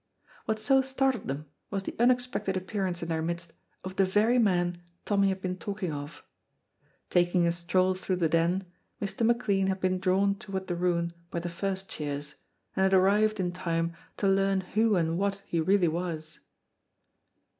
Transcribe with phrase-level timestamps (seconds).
[0.45, 3.53] What so startled them was the unexpected appearance in their midst
[3.83, 6.23] of the very man Tommy had been talking of.
[7.11, 8.65] Taking a stroll through the Den,
[8.99, 9.23] Mr.
[9.23, 12.33] McLean had been drawn toward the ruin by the first cheers,
[12.75, 16.39] and had arrived in time to learn who and what he really was.